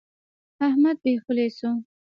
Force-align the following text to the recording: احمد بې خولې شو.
احمد 0.67 0.97
بې 1.03 1.13
خولې 1.23 1.47
شو. 1.57 1.71